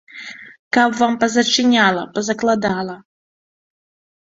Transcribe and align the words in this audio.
Каб 0.77 0.89
вам 1.01 1.13
пазачыняла, 1.25 2.03
пазакладала! 2.17 2.97